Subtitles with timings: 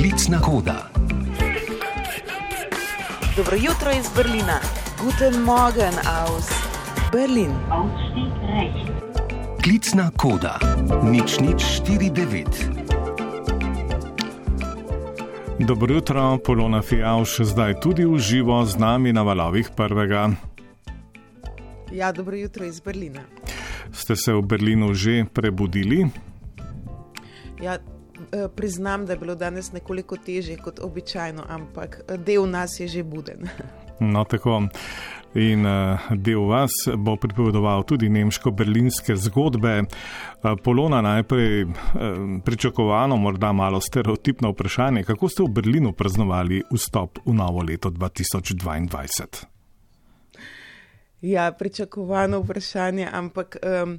[0.00, 0.88] Klicna koda.
[3.36, 4.60] Dobro jutro iz Berlina.
[5.04, 5.94] Guten Morgen
[6.24, 6.48] aus
[7.12, 7.52] Berlin.
[7.70, 8.90] Ausstieg rechts.
[9.62, 10.58] Klicna koda.
[11.04, 12.46] Nič nič 49.
[15.58, 20.30] Dobro jutro, Polona Fijavš, zdaj tudi v živo z nami na valovih prvega.
[21.92, 23.20] Ja, dobro jutro iz Berlina.
[23.92, 26.08] Ste se v Berlinu že prebudili?
[27.60, 27.76] Ja,
[28.56, 33.02] priznam, da je bilo danes nekoliko težje kot običajno, ampak eh, del nas je že
[33.02, 33.48] buden.
[34.00, 34.62] No, tako.
[35.34, 39.82] In uh, del vas bo pripovedoval tudi nemško-berlinske zgodbe.
[40.64, 41.66] Polona najprej
[42.44, 49.59] pričakovano, morda malo stereotipno vprašanje, kako ste v Berlinu praznovali vstop v novo leto 2022?
[51.22, 53.98] Ja, pričakovano vprašanje, ampak um,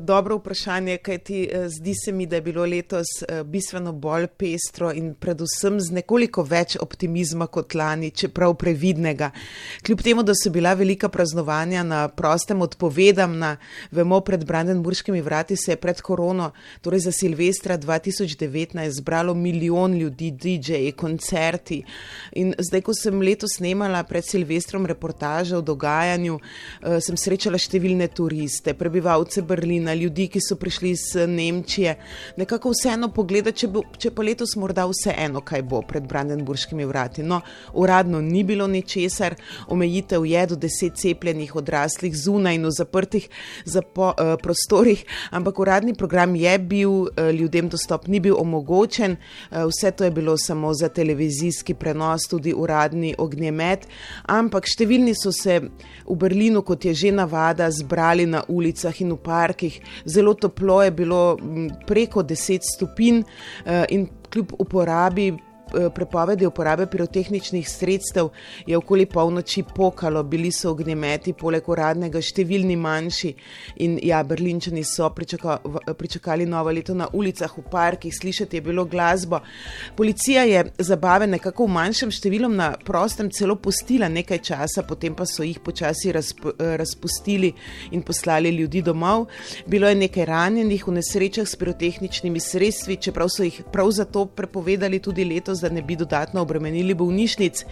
[0.00, 3.06] dobro vprašanje, kaj ti zdi se mi, da je bilo letos
[3.44, 9.30] bistveno bolj pestro in predvsem z nekoliko več optimizma kot lani, čeprav previdnega.
[9.86, 13.56] Kljub temu, da so bila velika praznovanja na prostem odpovedam, na,
[13.90, 20.30] vemo, pred Brandenburškimi vrati se je pred korono, torej za Silvestra 2019, zbralo milijon ljudi,
[20.30, 21.82] DJ-ji, koncerti.
[22.32, 26.38] In zdaj, ko sem letos snemala pred Silvestrom reportaže o dogajanju,
[27.00, 31.96] sem srečala številne turiste, prebivalce Berlina, ljudi, ki so prišli iz Nemčije.
[32.40, 37.24] Nekako vseeno pogleda, če, bo, če pa letos morda vseeno, kaj bo pred Brandenburškimi vrati.
[37.26, 37.40] No,
[37.72, 39.36] uradno ni bilo ničesar,
[39.68, 43.28] omejitev je do deset cepljenih odraslih zunaj in v zaprtih
[43.64, 49.64] zapo, uh, prostorih, ampak uradni program je bil, uh, ljudem dostop ni bil omogočen, uh,
[49.70, 53.88] vse to je bilo samo za televizijski prenos, tudi uradni ognjemet,
[54.26, 55.60] ampak številni so se
[56.04, 59.80] v Berlinu Berlinu, kot je že navada, zbrali na ulicah in v parkih.
[60.04, 61.38] Zelo toplo je bilo,
[61.86, 65.30] preko 10 stopinj eh, in kljub uporabi
[65.94, 68.28] prepovedi uporabe pirotehničnih sredstev
[68.66, 73.32] je okoli polnoči pokalo, bili so ognjemeti, poleg uradnega, številni manjši.
[73.84, 75.58] In ja, Berlinčani so pričaka,
[75.98, 79.40] pričakali novo leto na ulicah, v parkih, slišati je bilo glasbo.
[79.96, 85.26] Policija je zabave nekako v manjšem številu na prostem celo pustila nekaj časa, potem pa
[85.26, 87.52] so jih počasi razp razpustili
[87.90, 89.26] in poslali ljudi domov.
[89.66, 94.98] Bilo je nekaj ranjenih v nesrečah s pirotehničnimi sredstvi, čeprav so jih prav zato prepovedali
[94.98, 97.64] tudi letos da ne bi dodatno obremenili bolnišnic.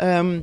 [0.00, 0.38] Um,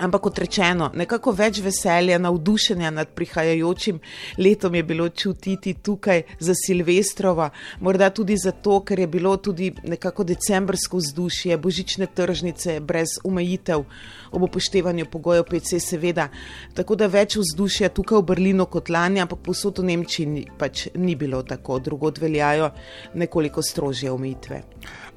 [0.00, 3.98] Ampak kot rečeno, nekako več veselja, navdušenja nad prihajajočim
[4.40, 7.50] letom je bilo čutiti tukaj za Silvestrova,
[7.84, 13.84] morda tudi zato, ker je bilo tudi nekako decembrsko vzdušje, božične tržnice brez omejitev,
[14.32, 16.30] ob upoštevanju pogojev PC, seveda.
[16.74, 21.12] Tako da več vzdušja tukaj v Berlinu kot lani, ampak posod v Nemčiji pač ni
[21.12, 22.72] bilo tako, drugod veljajo
[23.20, 24.64] nekoliko strožje omejitve.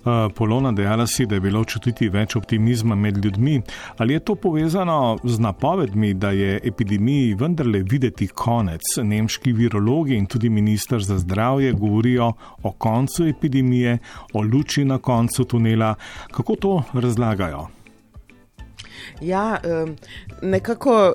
[0.06, 3.62] Eh, Polona dejala si, da je bilo čutiti več optimizma med ljudmi.
[3.98, 8.82] Ali je to povezano z napovedmi, da je epidemiji vendarle videti konec?
[9.04, 12.34] Nemški virologi in tudi ministr za zdravje govorijo
[12.64, 13.98] o koncu epidemije,
[14.34, 15.96] o luči na koncu tunela.
[16.32, 17.83] Kako to razlagajo?
[19.22, 19.60] Ja,
[20.42, 21.14] nekako,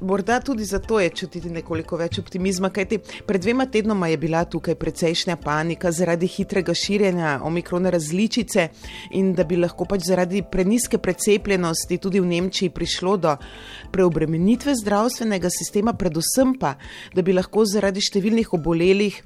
[0.00, 4.74] morda tudi zato je čutiti nekoliko več optimizma, kajti pred dvema tednoma je bila tukaj
[4.74, 8.68] precejšnja panika zaradi hitrega širjenja omikrone različice
[9.10, 13.36] in da bi lahko pač zaradi preniske precepljenosti tudi v Nemčiji prišlo do
[13.92, 16.74] preobremenitve zdravstvenega sistema, predvsem pa,
[17.14, 19.22] da bi lahko zaradi številnih obolelih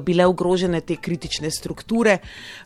[0.00, 2.18] bile ogrožene te kritične strukture.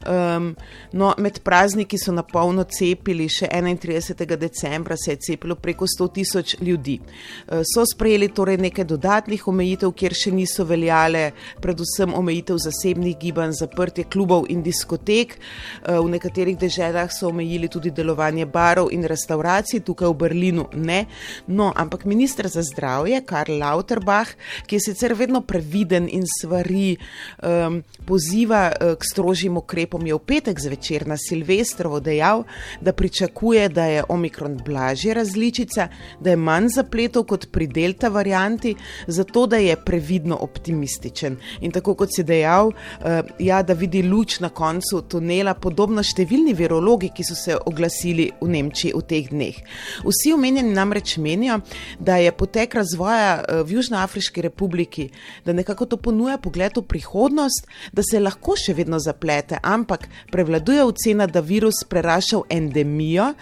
[0.07, 0.55] Um,
[0.93, 4.37] no, med prazniki so na polno cepili, še 31.
[4.37, 6.99] decembra se je cepilo preko 100 tisoč ljudi.
[7.01, 11.31] Uh, so sprejeli torej nekaj dodatnih omejitev, kjer še niso veljale,
[11.63, 15.37] predvsem omejitev zasebnih gibanj, zaprtje klubov in diskotek.
[15.37, 21.07] Uh, v nekaterih deželah so omejili tudi delovanje barov in restauracij, tukaj v Berlinu ne.
[21.49, 26.97] No, ampak ministr za zdravje, Karl Lauterbach, ki je sicer vedno previden in svari,
[27.43, 32.45] um, poziva uh, k strožjim ukrepom, je v petek zvečer na Silvestrovo dejal,
[32.81, 35.89] da pričakuje, da je omikron blažja različica,
[36.21, 38.75] da je manj zapletov kot pri delta varianti,
[39.07, 41.37] zato da je previdno optimističen.
[41.61, 46.55] In tako kot si dejal, uh, ja, da vidi luč na koncu tunela, podobno številni
[46.55, 49.61] virologi, ki so se oglasili v Nemčiji v teh dneh.
[50.07, 51.61] Vsi omenjeni namreč menijo,
[51.99, 55.11] da je potek razvoja uh, v Južnoafriški republiki,
[55.45, 60.09] da nekako to ponuja pogled v prihodnost prihodnost, da se lahko še vedno zaplete, ampak
[60.33, 63.33] prevladuje ocena, da virus prerašal endemijo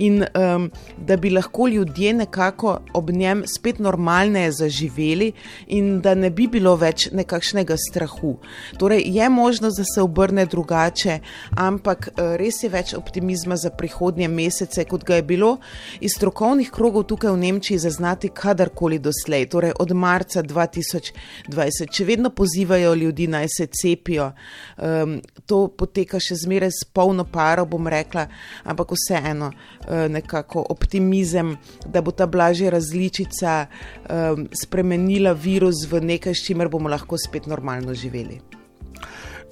[0.00, 5.32] in um, da bi lahko ljudje nekako ob njem spet normalneje zaživeli
[5.76, 8.36] in da ne bi bilo več nekakšnega strahu.
[8.80, 11.18] Torej, je možnost, da se obrne drugače,
[11.56, 15.56] ampak uh, res je več optimizma za prihodnje mesece, kot ga je bilo
[16.00, 21.92] iz strokovnih krogov tukaj v Nemčiji zaznati kadarkoli doslej, torej od marca 2020.
[21.92, 24.30] Če vedno pozivajo ljudi naj se cepijo,
[24.78, 28.26] um, to poteka še zmeraj s polno paro, bom rekla,
[28.64, 31.56] ampak vseeno uh, nekako optimizem,
[31.86, 37.46] da bo ta blažja različica um, spremenila virus v nekaj, s čimer bomo lahko spet
[37.50, 38.40] normalno živeli.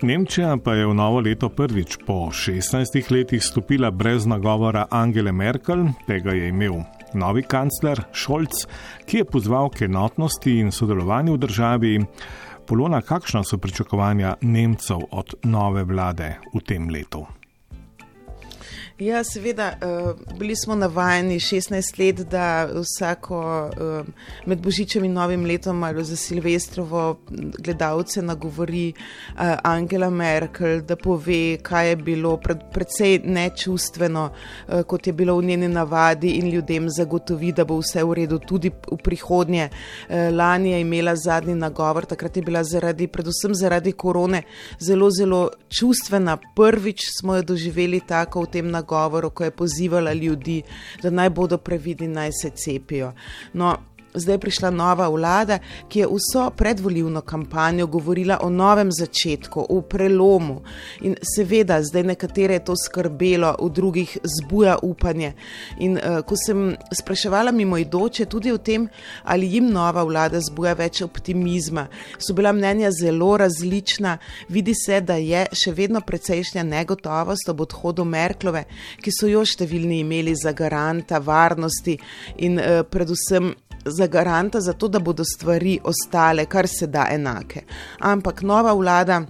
[0.02, 5.92] Nemčija pa je v novo leto prvič po 16 letih stopila brez nagovora Angele Merkel,
[6.06, 6.80] tega je imel
[7.12, 8.64] novi kancler Scholz,
[9.04, 11.92] ki je pozval k enotnosti in sodelovanju v državi.
[12.66, 17.26] Polona, kakšna so pričakovanja Nemcev od nove vlade v tem letu?
[19.00, 24.06] Ja, seveda, uh, bili smo navajeni 16 let, da vsako uh,
[24.46, 27.16] med Božičem in Novim letom ali za Silvestrovo
[27.58, 34.26] gledalce nagovori uh, Angela Merkel, da pove, kaj je bilo pred, predvsej nečustveno,
[34.68, 38.38] uh, kot je bilo v njeni navadi in ljudem zagotovi, da bo vse v redu
[38.38, 39.70] tudi v prihodnje.
[39.70, 44.42] Uh, lani je imela zadnji nagovor, takrat je bila zaradi, predvsem zaradi korone,
[44.78, 46.36] zelo, zelo čustvena.
[46.56, 50.62] Prvič smo jo doživeli tako v tem nagovoru govoru, ko je pozivala ljudi,
[51.02, 53.12] da naj bodo previdni, naj se cepijo.
[53.52, 53.76] No,
[54.14, 55.58] zdaj prišla nova vlada,
[55.88, 60.62] ki je vso predvoljivno kampanjo govorila o novem začetku, o prelomu.
[61.00, 65.32] In seveda, zdaj nekatere je to skrbelo, v drugih zbuja upanje.
[65.78, 68.88] In uh, ko sem spraševala mimo idoče tudi o tem,
[69.24, 71.86] ali jim nova vlada zbuja več optimizma,
[72.18, 74.18] so bila mnenja zelo različna.
[74.48, 78.64] Vidi se, da je še vedno precejšnja negotovost ob odhodu Merklove,
[79.02, 81.98] ki so jo številni imeli za garanta varnosti
[82.38, 83.54] in uh, predvsem
[83.84, 87.62] za garanta za to, da bodo stvari ostale kar se da enake.
[87.98, 89.22] Ampak nova vlada.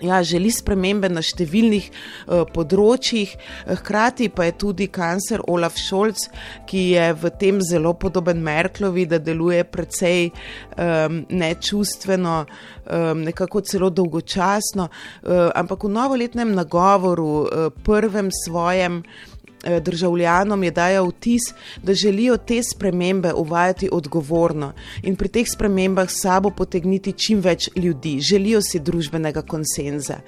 [0.00, 3.30] Ja, želi spremembe na številnih uh, področjih,
[3.78, 6.26] hkrati pa je tudi kancler Olaf Scholz,
[6.68, 13.88] ki je v tem zelo podoben Merklovi, da deluje precej um, nečustveno, um, nekako celo
[13.88, 19.35] dolgočasno, uh, ampak v novoletnem nagovoru, uh, prvem svojem, Eh,
[19.80, 21.42] državljanom je dajal vtis,
[21.82, 24.72] da želijo te spremembe uvajati odgovorno
[25.02, 30.20] in pri teh spremembah sabo potegniti čim več ljudi, želijo si družbenega konsenza.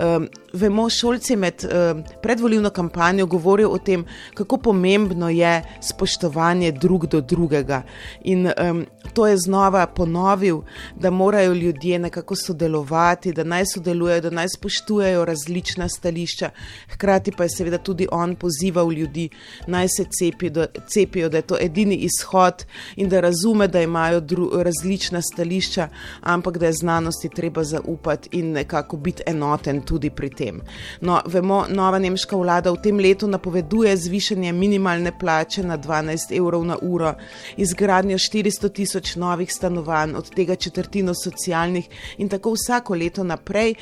[0.00, 4.04] Um, vemo, Šolc je med um, predvolilno kampanjo govoril o tem,
[4.34, 7.82] kako pomembno je spoštovanje drug do drugega.
[8.24, 10.62] In um, to je znova ponovil,
[10.96, 16.50] da morajo ljudje nekako sodelovati, da naj sodelujejo, da naj spoštujejo različna stališča.
[16.92, 19.28] Hkrati pa je seveda tudi on pozival, pozival ljudi,
[19.66, 22.64] naj se cepijo, da, cepijo, da je to edini izhod
[22.96, 25.88] in da razume, da imajo dru, različna stališča,
[26.20, 30.60] ampak da je znanosti treba zaupati in nekako biti enoten tudi pri tem.
[31.00, 36.64] No, vemo, nova nemška vlada v tem letu napoveduje zvišanje minimalne plače na 12 evrov
[36.64, 37.14] na uro,
[37.56, 41.88] izgradnjo 400 tisoč novih stanovanj, od tega četrtino socialnih
[42.18, 43.74] in tako vsako leto naprej.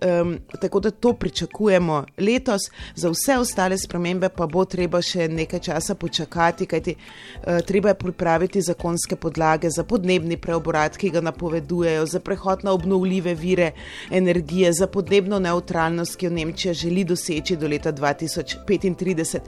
[0.00, 2.60] Um, tako da to pričakujemo letos,
[2.94, 7.98] za vse ostale spremembe pa bo treba še nekaj časa počakati, kajti uh, treba je
[8.02, 13.72] pripraviti zakonske podlage za podnebni preobrad, ki ga napovedujejo, za prehod na obnovljive vire
[14.10, 19.38] energije, za podnebno neutralnost, ki jo Nemčija želi doseči do leta 2035.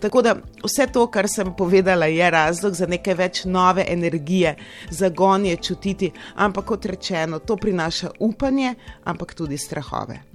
[0.00, 4.56] Tako da vse to, kar sem povedala, je razlog za nekaj več nove energije,
[4.90, 10.27] zagon je čutiti, ampak kot rečeno, to prinaša upanje, ampak tudi strahove.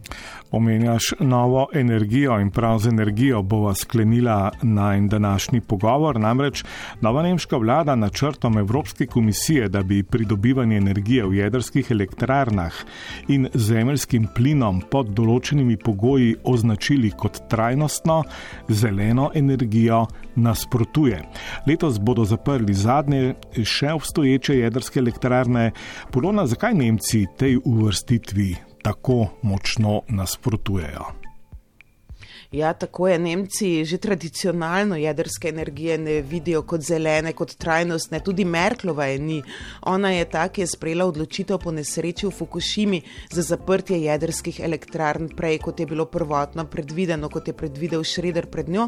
[0.51, 6.19] Omenjaš novo energijo in prav z energijo bova sklenila naj današnji pogovor.
[6.19, 6.63] Namreč
[7.01, 12.73] nova nemška vlada načrtom Evropske komisije, da bi pridobivanje energije v jedrskih elektrarnah
[13.27, 18.23] in zemeljskim plinom pod določenimi pogoji označili kot trajnostno,
[18.69, 20.05] zeleno energijo
[20.35, 21.21] nasprotuje.
[21.67, 23.33] Letos bodo zaprli zadnje
[23.63, 25.71] še obstoječe jedrske elektrarne.
[26.11, 31.22] Polona, zakaj Nemci tej uvrstitvi tako močno nasprotujejo.
[32.53, 33.19] Ja, tako je.
[33.19, 38.19] Nemci že tradicionalno jedrske energije ne vidijo kot zelene, kot trajnostne.
[38.19, 39.43] Tudi Merklova je ni.
[39.81, 45.31] Ona je ta, ki je sprejela odločitev po nesreči v Fukushimi za zaprtje jedrskih elektrarn
[45.33, 48.85] prej, kot je bilo prvotno predvideno, kot je predvidel Šreder pred njo.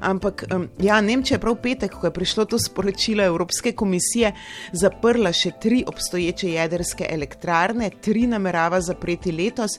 [0.00, 0.44] Ampak
[0.82, 4.32] ja, Nemčija je prav petek, ko je prišlo to sporočilo Evropske komisije,
[4.72, 9.78] zaprla še tri obstoječe jedrske elektrarne, tri namerava zapreti letos.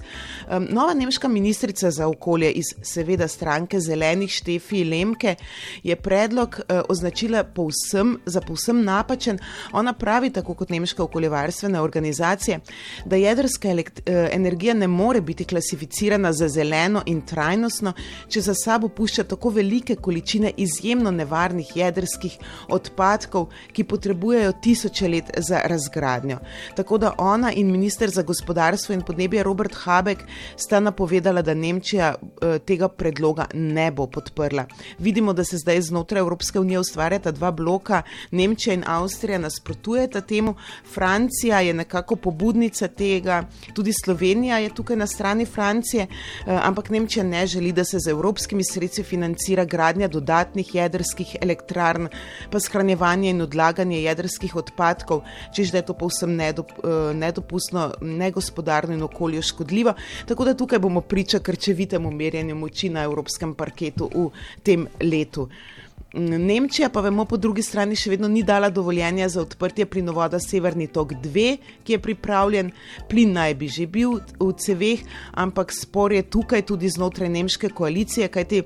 [0.69, 5.35] Nova nemška ministrica za okolje iz seveda seveda stranke zelenih Štefi Lemke,
[5.83, 9.39] je predlog eh, označila povsem, za povsem napačen.
[9.73, 12.59] Ona pravi, tako kot nemška okoljevarstvena organizacija,
[13.05, 17.93] da jedrska eh, energija ne more biti klasificirana za zeleno in trajnostno,
[18.29, 22.37] če za sabo pušča tako velike količine izjemno nevarnih jedrskih
[22.69, 26.39] odpadkov, ki potrebujejo tisoče let za razgradnjo.
[26.75, 30.23] Tako da ona in minister za gospodarstvo in podnebje Robert Habek
[30.57, 34.65] sta napovedala, da Nemčija eh, tega predloga predloga ne bo podprla.
[34.99, 40.55] Vidimo, da se zdaj znotraj Evropske unije ustvarjata dva bloka, Nemčija in Avstrija nasprotujeta temu,
[40.93, 43.43] Francija je nekako pobudnica tega,
[43.73, 48.09] tudi Slovenija je tukaj na strani Francije, eh, ampak Nemčija ne želi, da se z
[48.09, 52.07] evropskimi sredstvi financira gradnja dodatnih jedrskih elektrarn,
[52.51, 55.21] pa shranjevanje in odlaganje jedrskih odpadkov,
[55.55, 59.93] čež da je to povsem nedop, eh, nedopustno, negospodarno in okolju škodljivo.
[60.27, 64.29] Tako da tukaj bomo priča krčevitemu merjenju moči na evropskem parketu v
[64.63, 65.49] tem letu.
[66.15, 70.87] Nemčija pa vemo po drugi strani še vedno ni dala dovoljenja za odprtje plinovoda Severni
[70.87, 71.43] tok 2,
[71.83, 72.71] ki je pripravljen.
[73.11, 75.03] Plin naj bi že bil v ceveh,
[75.35, 78.63] ampak spor je tukaj tudi znotraj nemške koalicije, kajti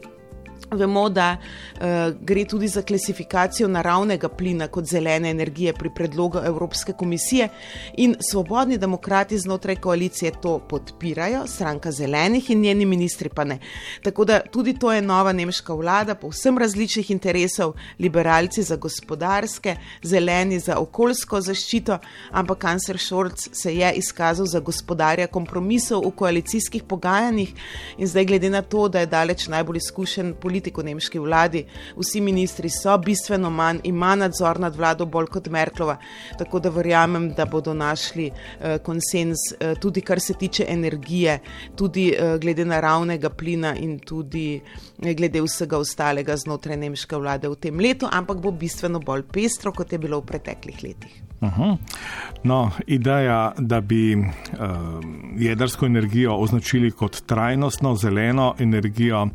[0.72, 1.82] Vemo, da uh,
[2.22, 7.50] gre tudi za klasifikacijo naravnega plina kot zelene energije pri predlogu Evropske komisije
[7.98, 13.60] in svobodni demokrati znotraj koalicije to podpirajo, stranka zelenih in njeni ministri pa ne.
[14.04, 20.60] Tako da tudi to je nova nemška vlada, povsem različnih interesov, liberalci za gospodarske, zeleni
[20.60, 21.98] za okoljsko zaščito,
[22.32, 27.54] ampak kancler Šolc se je izkazal za gospodarja kompromisov v koalicijskih pogajanjih
[27.98, 31.64] in zdaj glede na to, da je daleč najbolj izkušen politik, politiko nemški vladi.
[31.98, 36.00] Vsi ministri so bistveno manj, ima nadzor nad vlado bolj kot Merklova,
[36.38, 41.40] tako da verjamem, da bodo našli uh, konsens uh, tudi kar se tiče energije,
[41.78, 47.56] tudi uh, glede naravnega plina in tudi uh, glede vsega ostalega znotraj nemške vlade v
[47.56, 51.29] tem letu, ampak bo bistveno bolj pestro, kot je bilo v preteklih letih.
[52.44, 54.26] No, ideja, da bi uh,
[55.38, 59.28] jedrsko energijo označili kot trajnostno, zeleno energijo,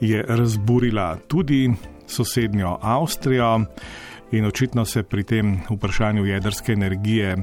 [0.00, 1.70] je razburila tudi
[2.06, 3.60] sosednjo Avstrijo
[4.32, 7.42] in očitno se pri tem vprašanju jedrske energije um,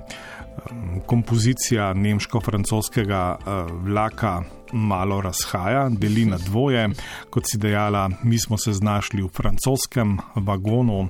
[1.06, 4.42] kompozicija nemško-francoskega uh, vlaka
[4.76, 6.90] malo razhaja, deli na dvoje.
[7.30, 11.08] Kot si dejala, mi smo se znašli v francoskem vagonu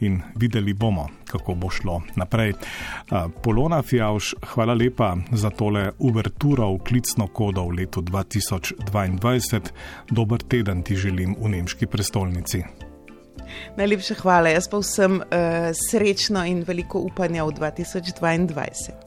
[0.00, 2.52] in videli bomo, kako bo šlo naprej.
[3.42, 9.60] Polona Fjauš, hvala lepa za tole uverturo v klicno kodo v letu 2022.
[10.10, 12.62] Dober teden ti želim v nemški prestolnici.
[13.76, 15.26] Najlepša hvala, jaz pa vsem uh,
[15.72, 19.04] srečno in veliko upanja v 2022.